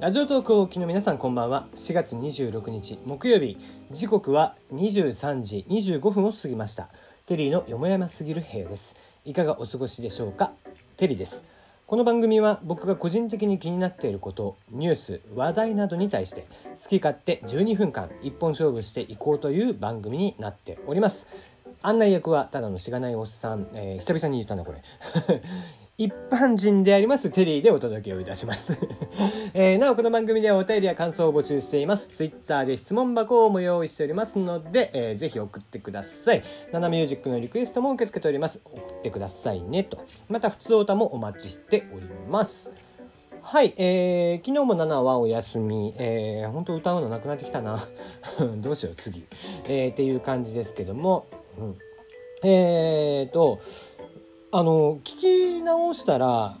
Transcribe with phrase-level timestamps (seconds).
[0.00, 1.66] ラジオトークをお聞きの皆さんこんばんは。
[1.74, 3.58] 4月26日木曜日。
[3.90, 6.88] 時刻は23時25分を過ぎました。
[7.26, 8.96] テリーのよもやますぎる部屋です。
[9.26, 10.52] いかがお過ごしでしょうか？
[10.96, 11.44] テリーです。
[11.86, 16.46] この番組は僕が個人的に気になっていることニュース話題などに対して
[16.82, 21.26] 好き勝手12分間一本勝負していこうという番組になっております。
[21.82, 24.82] 案内役はただのしがないおっさん、えー、久々に言ったなこれ。
[26.00, 28.72] 一般人でありますテリーでお届けをいたします、
[29.52, 32.08] えー、なおこの番組ではお便りや感想を募集しています。
[32.08, 36.42] ツイッターで質問箱をも用意しておりますので、えー、ぜひ送ってください。
[36.72, 38.62] ナナミュージックのリクエストも受け付けております。
[38.64, 39.98] 送ってくださいねと。
[40.30, 42.72] また普通歌もお待ちしております。
[43.42, 47.86] はい、えー、昨日も7はお休み、えー、本当歌うのなくなってきたな。
[48.56, 49.26] どうしよう次、
[49.68, 51.26] えー、っていう感じですけども、
[51.58, 51.78] うん、
[52.42, 53.60] えーと
[54.52, 56.56] あの聞き直したら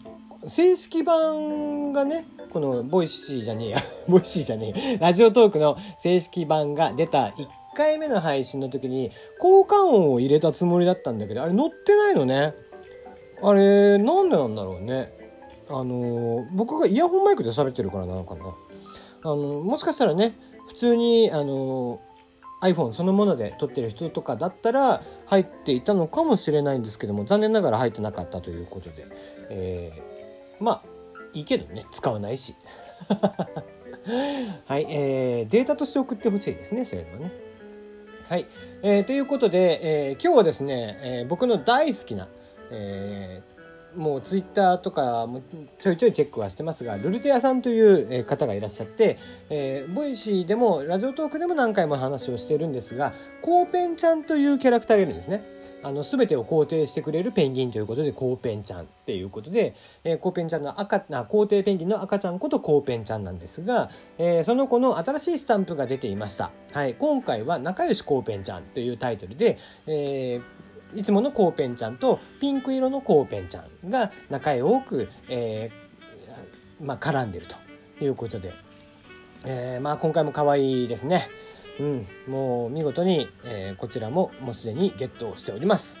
[0.46, 9.10] 正式版がねこの Voicy じゃねえや Voicy じゃねえ Radiotalk の正式版が出た1回目の配信の時に
[9.40, 12.54] 効果音を入れたつもりだったんだけどあれ載ってないのね。
[13.42, 15.12] あれなんでなんだろうね。
[15.68, 18.54] あの僕がイヤホンマイクで喋ってるからなのかな。
[19.22, 20.34] あのもしかしたらね
[20.68, 22.00] 普通にあの
[22.60, 29.06] iPhone そのもので撮ってる人とかだったら入っていたのかもしれないんですけども残念ながら入ってなかったということで、
[29.48, 30.82] えー、まあ
[31.32, 32.54] いいけどね使わないし。
[34.66, 37.32] はい、えー、データとして送ってほしいですねそういうのはね。
[38.28, 38.46] はい、
[38.82, 42.28] えー、ということで、えー、今日はですね、えー、僕の大好きな、
[42.70, 43.49] えー、
[43.96, 45.42] もうツイッターとかも
[45.80, 55.42] ちょいちょいチェックはしてますが、るるてあさんという方がいらっしゃって、えー、 Voicy でも、 Radiotalk でも何回も話をしてるんですが、コウペンちゃんというキャラクターがいるんですね。
[55.82, 66.50] あの、すべてを肯定してくれるペンギンということで、コウペンちゃんっていうことで、えー、コウペンちゃんの赤、あ、肯定ペンギンの赤ちゃんことコウペンちゃんなんですが、えー、その子の新しいスタンプが出ていました。
[66.72, 66.94] はい。
[66.94, 77.56] 今回は仲良しコウペンちゃんというタイトルで、えーいつものコウペンちゃんとピンク色のコウペンちゃんが仲良く、えー、まあ、絡んでると
[78.04, 78.52] いうことで、
[79.44, 81.28] えー、まあ、今回も可愛いですね。
[81.78, 85.98] うん、もう見事に、えー、こちらももうすでにゲットしております。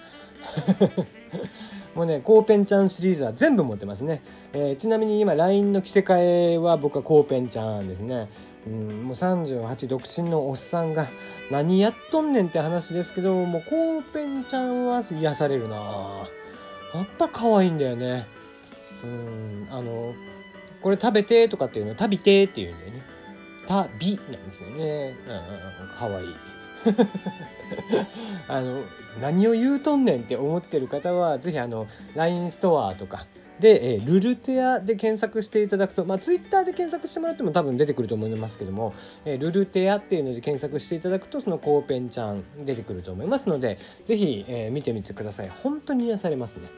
[1.94, 4.22] もうね、コーペンちゃんシリーズは全部持ってますね。
[4.52, 8.28] えー、ちなみに今 LINE の着せ替えは僕はコーペンちゃんですね。
[8.66, 11.08] うん、もう38独身のおっさんが
[11.50, 16.28] 何やっとんねんって話ですけどもうコーペンちゃんは癒されるな。
[16.92, 18.26] やっぱ可愛いんだよね。
[19.02, 20.14] うんあの
[20.82, 23.02] これ食べてとかっていうの食べてっていうんだよね。
[23.66, 25.16] 旅なんですよね。
[25.26, 26.28] うん可愛い。
[28.48, 28.82] あの
[29.20, 33.26] 何を言うとんねんって思ってる方は是非あの LINE ストアとか
[33.60, 38.94] で、えー、ルルテアで検索していただくと、まあ、ツイッターで検索してもらっても多分出てくると思いますけども、
[39.24, 45.50] えー、ルルテアっていうので検索していただくと、そのコーペンちゃん出てくると思いますので、ぜひ、えー、見てみてください。
[45.62, 46.68] 本当に癒されますね。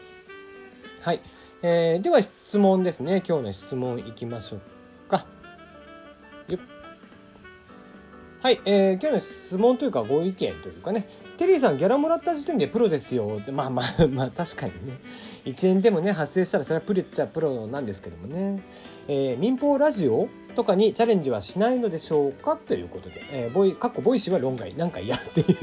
[1.01, 1.21] はい。
[1.63, 3.23] えー、では質問ですね。
[3.27, 4.61] 今日の質問いきましょう
[5.09, 5.27] か。
[8.43, 11.07] はい、えー、今日の質問というかご意見というかね、
[11.43, 13.41] テリーさんギャラもらった時点でプロですよ。
[13.51, 15.01] まあまあまあ確かにね。
[15.45, 18.63] 1円でもね、発生したらそれはプロっちゃプロなんですけどもね。
[19.09, 25.57] えー、民放ラジオとかにチャレンジはしないのでしょうかということで、えー、ボイ、かっこ Voicy は論外、なんか嫌っていう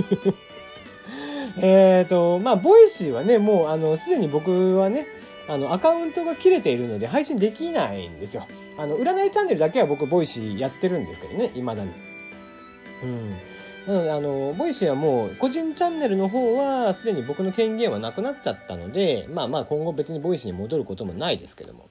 [1.64, 5.08] えっと、まあ、 Voicy はね、もう、あの、すでに僕はね、
[5.48, 8.46] あの、アカウントが切れているので配信できないんですよ。
[8.78, 11.92] あの、占いチャンネルだけは僕、 Voicy やってるんですけどね、未だに。
[13.04, 13.36] うん。
[13.90, 21.90] うん、あの、 Voicy はもう、個人チャンネルの方は、すでに僕の権限はなくなっちゃったので、まあまあ今後別に Voicy に戻ることもないですけども。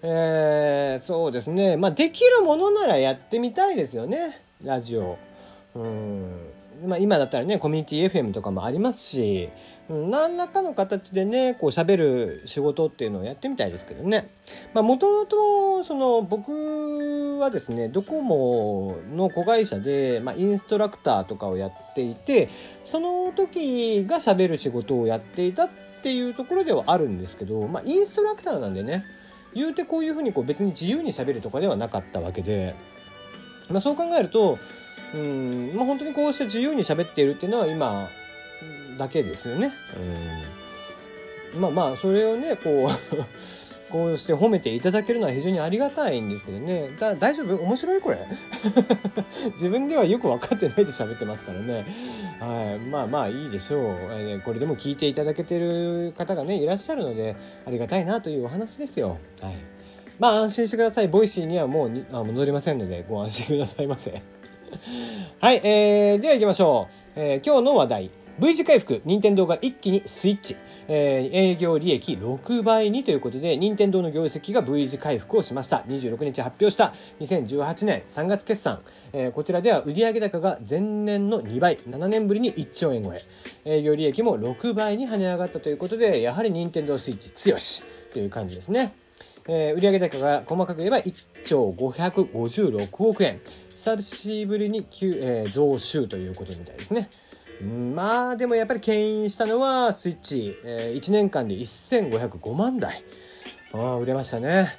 [0.00, 1.76] えー、そうですね。
[1.76, 4.40] まあできるものならやってみたいですよね。
[4.64, 5.18] ラジオ。
[5.74, 6.47] うん。
[6.86, 9.50] まあ今だったらね、コミュニティ FM とかもありますし、
[9.88, 14.28] 何らかの形でねこう喋る仕事っていうのをやってみたいですけどね。
[14.74, 22.50] もともとその僕はですねドコモの子会社で、まあ、インストラクターとかをやっていて
[22.84, 25.70] その時が喋る仕事をやっていたっ
[26.02, 29.04] ていうところではあるんですけど、まあ、インストラクターなんでね
[29.54, 32.74] 言うてこういうふうにこう別に自由に喋るとかではなかったわけで、
[33.70, 34.58] まあ、そう考えると
[35.14, 38.10] うん、まあ、本当にこうして自由に喋っているっていうのは今
[38.98, 39.72] だけですよね。
[41.54, 42.92] うん、まあまあそれをねこう
[43.90, 46.90] こうして褒めていただけるのは非常にありがたいんですけどね。
[46.98, 47.54] だ大丈夫？
[47.56, 48.18] 面白いこれ？
[49.54, 51.86] 自分ではよく分かってないで喋ってますからね。
[52.38, 52.78] はい。
[52.78, 53.96] まあまあいいでしょう。
[54.10, 57.34] えこれでも聞いていただけてる方がね、いらっしゃるので、
[57.66, 59.16] ありがたいなというお話ですよ。
[59.40, 59.56] はい。
[60.18, 64.20] まあ安心してください Voicy にはもうにあ戻りませんのでご安心くださいませ
[65.40, 68.10] はい、えー、では行きましょう、えー、今日の話題。
[68.38, 70.56] V 字回復、任天堂が一気にスイッチ、
[70.86, 75.78] えー、営業利益6倍にということで、任天堂の業績が V 字回復をしました。
[75.88, 76.94] 26日発表した。
[77.18, 78.80] 2018年3月決算、
[79.12, 87.84] えー、こちらでは売上高が前年の2倍、7年ぶりに1兆円超え、営業利益も6倍に跳ね上がったということで、やはり任天堂スイッチ強し。
[88.12, 88.94] という感じですね。
[89.48, 93.40] えー、売上高が細かく言えば1兆556億円。
[93.78, 97.08] 久しぶりに急、えー、増収ということみたいですね。
[97.94, 103.04] まあでもやっぱり牽引したのはスイッチ、えー、1年間で1505万台。
[103.72, 104.74] ああ売れましたね。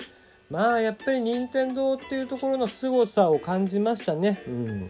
[0.49, 4.43] まあやっぱり任天堂っていうところの凄さを感じましたね。
[4.45, 4.89] うん。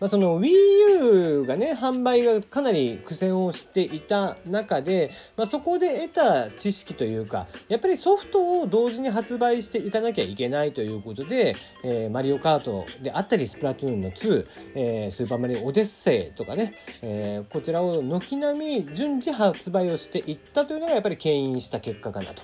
[0.00, 11.54] まあ、その Wii U がね、販売がかなり苦戦をしていた中で、まあ、そこで得た知識というか、やっぱりソフトを同時に発売していかなきゃいけないということで、
[11.84, 22.42] えー、マリオカートであったり、スプラトゥーンの2、えー、スーパーマリオオデッセイとかね、えー、こちらを軒並み順次発売をしていったというのがやっぱり牽引した結果かなと。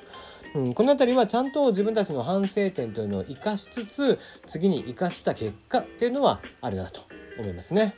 [0.55, 7.95] うん、この辺りはちゃんと自分たちの反省点というのを生かしつつ次に生かした結果っていうのはあるなと思いますね。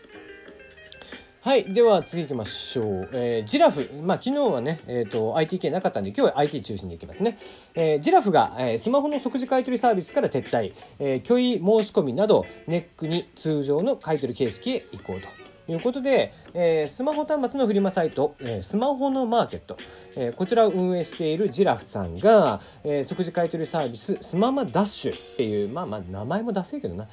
[1.41, 1.73] はい。
[1.73, 3.09] では次行きましょう。
[3.13, 3.89] えー、ジラフ。
[4.03, 7.39] まあ、昨日はね、えっ、ー、と、IT 系なかったんで、今日は IT 中心に行きますね。
[7.75, 15.49] えー、ジラフが、えー、スマホの即時買取サービスから撤退、えー、虚偽申し込みなど、ネックに通常の買取形式へ移行と。
[15.73, 19.77] いうことで、えー、スマホ端末のフリマサイト、えー、スマホのマーケット、
[20.17, 27.07] えー、こちらを運営しているジラフさんが、えー、即時買取サービススママダッシュっていう、まあまあ名前も出せるけどな。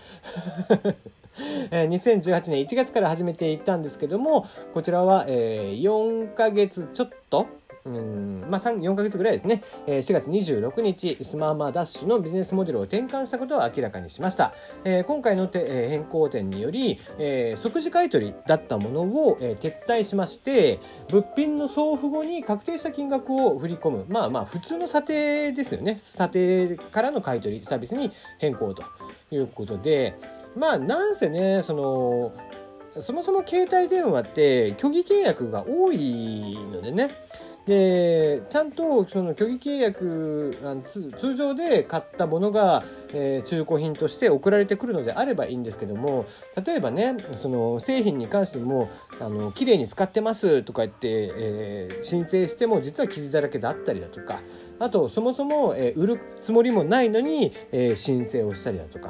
[1.72, 7.48] えー、2018年1月から始めていったんですけども、こちらは、えー、4ヶ月ちょっと、
[7.86, 14.56] うんまあ、4ヶ月ぐらいですね、えー、4月26日、スマーマーダッシュのビジネスモデルを転換したことを明らかにしました。
[14.84, 20.80] えー、今回のて、えー、変更点により、えー、即時買取だったものを、えー、撤退しまして、
[21.10, 25.98] 物品の送付後に確定した金額を振り込む、まあまあ、普通の査定ですよね。
[26.00, 28.84] 査定からの買取サービスに変更と
[29.30, 30.16] いうことで、
[30.56, 32.34] まあ、なんせね、その、
[33.02, 37.10] そもそも携帯電話って虚偽契約が多いのでね、
[37.66, 40.56] でちゃんとその虚偽契約
[41.18, 46.28] 通常で買ったものが、え、中古品として送られてくるのであればいいんですけども
[46.64, 54.42] 例えばねその製品に関してもあの綺麗に使ってますとか言って、えー、申請しても実は傷だらけだったりだとか
[54.78, 59.10] あとそもそも、えー、売るつもりもないのに、え、申請をしたりだとか。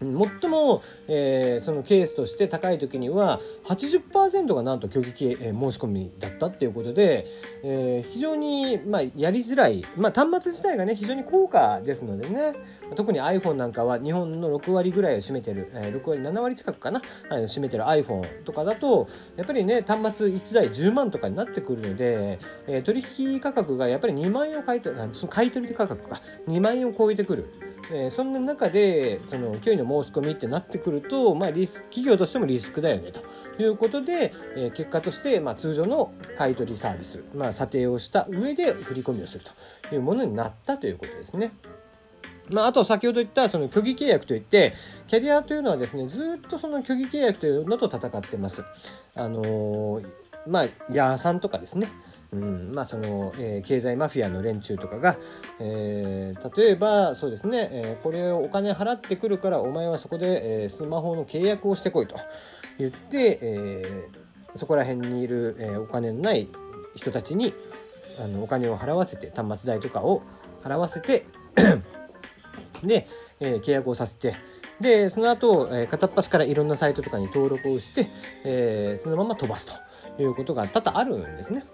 [0.00, 7.26] 最も、えー、そのケースとして高い時には80%がなんと虚偽、えー、申し込みだったっていうことで、
[7.64, 12.54] えー、非常に、まあ、やりづらい、まあ、端末自体がね非常に高価ですのでね。
[12.96, 17.00] 特に iPhone なんかは日本の6割ぐらいを占めてる、えー、6割7割近くかな
[17.30, 27.52] 占めてる iPhone とかだとやっぱりね端末1台10万とかになってくるので、えー、取引価格がやっぱり2万円を買い取その買い取り価格か2万円を超えてくる。
[27.90, 39.44] えー、そんな中でその距離の申し込みってなってくると、まあ、リス企業としてもリスクだよねということで、えー、結果として、まあ、通常の買い取りサービス、まあ、査定をした上で振り込みをする
[39.88, 41.52] というものになったということですね。
[42.50, 44.74] まあ、あと先ほど言ったその虚偽契約といって、
[45.06, 48.64] キャリアというのはですね、ずっとその虚偽契約というのと戦ってます。
[49.14, 50.06] あのー、
[50.46, 51.88] まあ、ヤーさんとかですね。
[52.30, 55.16] うんまあそのえー、経済マフィアの連中とかが、
[55.60, 62.16] えー、例えばそうですね、えー、これをお金払ってくるからお前はそこで、えー、スマホの契約をしてこいと
[62.78, 66.48] 言って、えー、そこら辺にいる、えー、お金のない
[66.94, 67.54] 人たちに
[68.22, 70.22] あのお金を払わせて端末代とかを
[70.62, 71.24] 払わせて
[72.82, 73.06] で、
[73.40, 74.34] えー、契約をさせて
[74.80, 78.08] でその後、えー、片っ端からいろんなサイトとかに登録をして、
[78.44, 79.72] えー、そのまま飛ばすと。
[80.22, 81.64] いうことが多々あるんですね。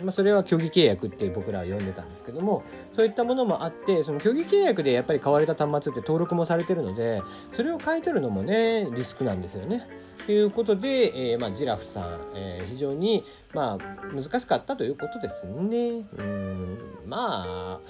[0.00, 2.62] うんまあ、それは虚偽契約って僕らは呼んでたんですけども
[2.94, 7.22] そういったものもあってその虚偽契約でやっぱり買われた端末って登録もされてるので
[7.54, 9.88] それを買い取るのもねリスクなんですよね。
[10.26, 16.06] ということで、えー、まあ、ジラフさん、えー、非常に、まあ、難しかったということですね。
[16.16, 17.80] うんまあ、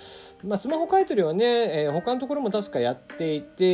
[0.45, 3.65] まあ、スマホ買い取りはね、えー、他のところも確かやっていて、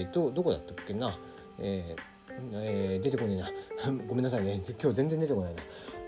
[0.00, 1.16] えーと、どこだったっけな。
[1.60, 2.11] えー
[2.54, 5.62] えー、出てこねえな ごめんなさいね今日全然出てこないな。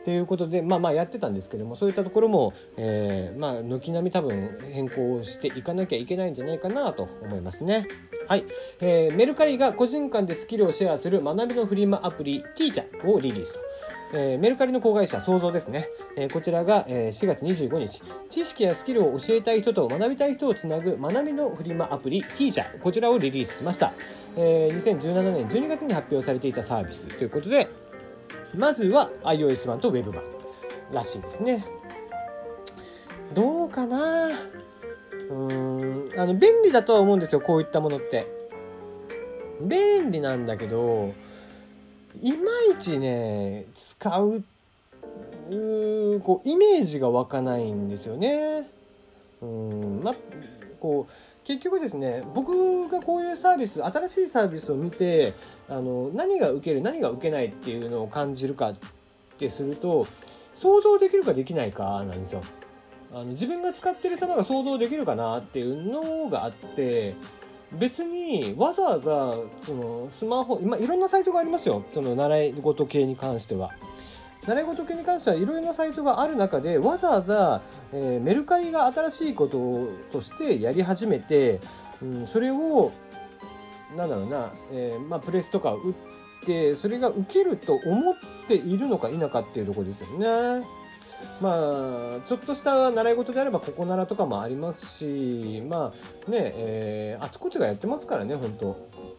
[0.05, 7.89] ということでまあまあやってたんですけどもそういったところも、えー、まあ軒並み多分変更していかなきゃいけないんじゃないかなと思いますね。
[8.29, 8.45] はい、
[8.81, 13.59] えー、メルカリが個人間でスキルをシェアする学びのフリマアプリ T チャをリリースと。
[14.17, 18.01] えー、メルカリの子会社創造ですね、えー、こちらが、えー、4月25日。
[18.31, 23.93] 知識やスキルを教えたい人と学びたい人をつなぐ学びのフリマアプリ T ーチャーこちらをリリースしました、
[24.37, 27.07] えー、2017年12月に発表されていたサービス。
[27.07, 27.69] ということで
[28.57, 30.23] まずは iOS 版と Web 版
[30.93, 31.65] らしいですね。
[33.33, 34.29] どうかな？
[35.31, 38.27] うんあの便利だとは思うんですよこういったものって。
[39.61, 41.15] 便利なんだけど
[42.23, 44.45] いまいちね使う
[46.23, 48.69] こうイメージが湧かないんですよね
[49.43, 50.15] うんま
[50.81, 51.13] こう
[51.47, 55.35] 結局ですね僕がこういうサービス新しいサービスを見て
[55.69, 58.75] あの何が受ける何が受けないっていうのを感じるかっ
[59.39, 60.07] てすると
[60.55, 62.43] 想像できるかできないかなんですよ。
[63.13, 67.15] あの自分が使ってる様が想像できるかなっていうのがあって
[67.79, 73.71] 別にわざわざそのスマホ今いろんなサイトがありますよその習い事系に関しては。
[74.47, 77.63] 習い事系に関してはいろいろなサイトがある中でわざわざ、
[77.95, 81.61] えー、メルカリが新しいこととしてやり始めて、
[82.03, 82.93] うん、それを
[83.97, 85.95] なんだろうな、えー、まあ、プレスとか打っ
[86.45, 88.15] てそれが受けると思っ
[88.47, 90.19] ているのか否かっていうところですよ
[90.59, 90.67] ね。
[91.41, 95.93] まあ、ちょっとした習い事であればここならとかもありますしま
[96.27, 99.14] あね、えー、あちこちがやってますからね本当。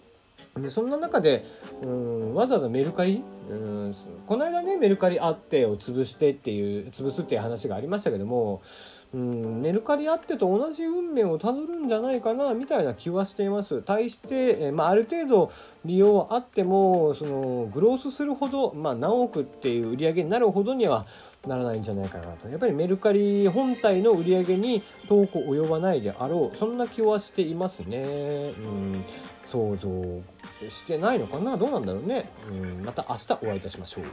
[0.55, 1.43] でそんな中で
[1.83, 3.95] うんわざわざメルカリうん
[4.25, 8.62] この間ねメルカリあってを潰してっていう潰すっていう話がありましたけども
[9.13, 13.81] うんメルカリあってと同じ運命をたどるんじゃないかなみたいな気はしています。
[13.81, 15.51] 対して、えまあ、ある程度
[15.85, 21.05] 利用はあってもそのグロースするほど、まあ、何億っていう売り上げになるほどには
[21.47, 22.50] ならないんじゃないかなと。
[22.50, 28.01] やっぱりメルカリ本体の売り上げに遠く及ばないであろうそんな気はしていますね。
[28.01, 29.05] うん。
[29.55, 31.55] 想像してないのかな？
[31.55, 32.29] どうなんだろうね。
[32.50, 34.05] うんまた明日お会いいたしましょう。